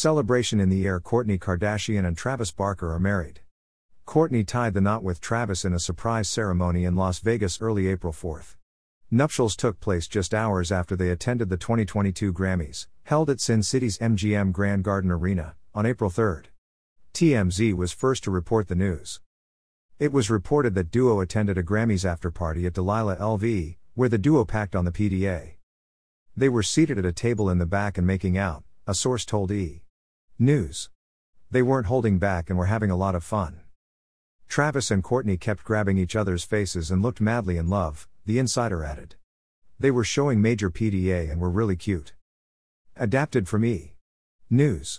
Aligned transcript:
Celebration 0.00 0.60
in 0.60 0.70
the 0.70 0.86
air 0.86 0.98
Kourtney 0.98 1.38
Kardashian 1.38 2.06
and 2.06 2.16
Travis 2.16 2.50
Barker 2.50 2.90
are 2.90 2.98
married. 2.98 3.40
Kourtney 4.06 4.46
tied 4.46 4.72
the 4.72 4.80
knot 4.80 5.02
with 5.02 5.20
Travis 5.20 5.62
in 5.62 5.74
a 5.74 5.78
surprise 5.78 6.26
ceremony 6.26 6.86
in 6.86 6.96
Las 6.96 7.18
Vegas 7.18 7.60
early 7.60 7.86
April 7.86 8.10
4. 8.10 8.42
Nuptials 9.10 9.54
took 9.54 9.78
place 9.78 10.08
just 10.08 10.32
hours 10.32 10.72
after 10.72 10.96
they 10.96 11.10
attended 11.10 11.50
the 11.50 11.58
2022 11.58 12.32
Grammys, 12.32 12.86
held 13.02 13.28
at 13.28 13.42
Sin 13.42 13.62
City's 13.62 13.98
MGM 13.98 14.52
Grand 14.52 14.84
Garden 14.84 15.10
Arena, 15.10 15.54
on 15.74 15.84
April 15.84 16.08
3. 16.08 16.44
TMZ 17.12 17.74
was 17.74 17.92
first 17.92 18.24
to 18.24 18.30
report 18.30 18.68
the 18.68 18.74
news. 18.74 19.20
It 19.98 20.14
was 20.14 20.30
reported 20.30 20.74
that 20.76 20.90
Duo 20.90 21.20
attended 21.20 21.58
a 21.58 21.62
Grammys 21.62 22.06
after 22.06 22.30
party 22.30 22.64
at 22.64 22.72
Delilah 22.72 23.16
LV, 23.16 23.76
where 23.92 24.08
the 24.08 24.16
duo 24.16 24.46
packed 24.46 24.74
on 24.74 24.86
the 24.86 24.92
PDA. 24.92 25.56
They 26.34 26.48
were 26.48 26.62
seated 26.62 26.96
at 26.96 27.04
a 27.04 27.12
table 27.12 27.50
in 27.50 27.58
the 27.58 27.66
back 27.66 27.98
and 27.98 28.06
making 28.06 28.38
out, 28.38 28.64
a 28.86 28.94
source 28.94 29.26
told 29.26 29.52
E! 29.52 29.82
News. 30.42 30.88
They 31.50 31.60
weren't 31.60 31.88
holding 31.88 32.18
back 32.18 32.48
and 32.48 32.58
were 32.58 32.64
having 32.64 32.90
a 32.90 32.96
lot 32.96 33.14
of 33.14 33.22
fun. 33.22 33.60
Travis 34.48 34.90
and 34.90 35.04
Kourtney 35.04 35.38
kept 35.38 35.64
grabbing 35.64 35.98
each 35.98 36.16
other's 36.16 36.44
faces 36.44 36.90
and 36.90 37.02
looked 37.02 37.20
madly 37.20 37.58
in 37.58 37.68
love, 37.68 38.08
the 38.24 38.38
insider 38.38 38.82
added. 38.82 39.16
They 39.78 39.90
were 39.90 40.02
showing 40.02 40.40
major 40.40 40.70
PDA 40.70 41.30
and 41.30 41.42
were 41.42 41.50
really 41.50 41.76
cute. 41.76 42.14
Adapted 42.96 43.48
from 43.48 43.66
E! 43.66 43.96
News. 44.48 44.98